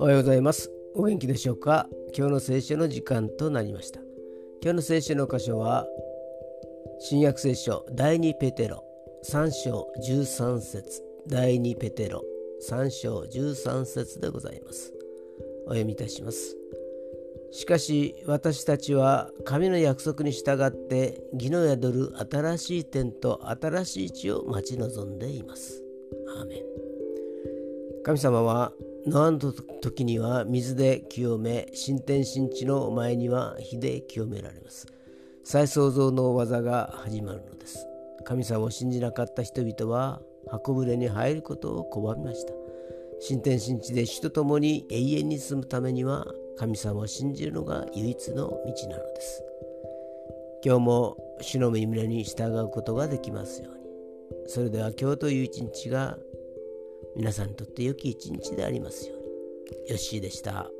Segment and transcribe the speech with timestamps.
[0.00, 0.70] おはようございます。
[0.94, 1.86] お元気でしょうか？
[2.16, 4.00] 今日の聖書の時間となりました。
[4.62, 5.86] 今日の聖書の箇所は
[6.98, 8.82] 新約聖書第2ペテロ
[9.30, 11.02] 3章13節。
[11.26, 12.24] 第2ペテロ
[12.66, 14.94] 3章13節でございます。
[15.66, 16.56] お読みいたします。
[17.50, 25.82] しかし私たちは神の約束に従って義の宿る新しい天と新しい地を待ち望んでいます。
[26.38, 26.58] アーメン
[28.04, 28.72] 神様は
[29.06, 34.86] ノアの時には水で清め新天新地の前には火で清められます。
[35.44, 37.86] 再創造の技が始まるのです。
[38.24, 40.20] 神様を信じなかった人々は
[40.50, 42.52] 箱舟に入ることを拒みました。
[43.20, 46.26] 新天新地で主と共に永遠に住むためには
[46.58, 48.58] 神様を信じるのが唯一の道
[48.88, 49.44] なのです。
[50.64, 53.78] 今日も主の御胸に従うことができますように。
[54.46, 56.18] それでは今日という一日が
[57.16, 59.28] 皆さんにとって良き一日でありますように。
[59.90, 60.70] よッしーでした。